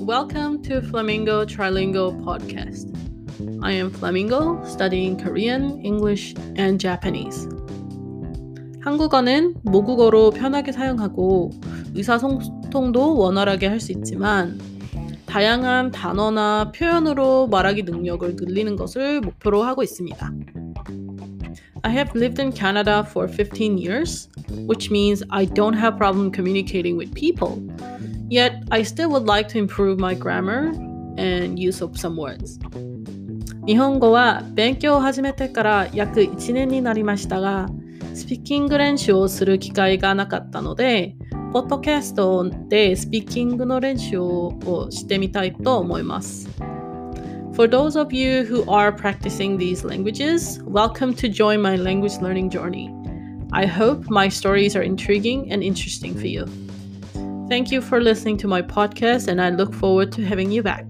[0.00, 2.88] welcome to Flamingo Trilingual Podcast.
[3.62, 7.46] I am Flamingo, studying Korean, English, and Japanese.
[8.82, 11.50] 한국어는 모국어로 편하게 사용하고
[11.94, 14.58] 의사소통도 원활하게 할 수 있지만
[15.26, 20.32] 다양한 단어나 표현으로 말하기 능력을 늘리는 것을 목표로 하고 있습니다.
[21.82, 24.28] I have lived in Canada for 15 years,
[24.66, 27.56] which means I don't have problem communicating with people.
[28.30, 30.70] Yet, I still would like to improve my grammar
[31.18, 32.60] and use of some words.
[33.66, 37.68] 日本語は勉強を始めてから約1年になりましたが、
[38.14, 41.16] スピーキング練習をする機会がなかったので、
[41.52, 46.48] ポッドキャストでスピーキングの練習をしてみたいと思います。
[47.54, 52.90] For those of you who are practicing these languages, welcome to join my language learning journey.
[53.50, 56.46] I hope my stories are intriguing and interesting for you.
[57.50, 60.86] Thank you for listening to my podcast, and I look forward to having you back.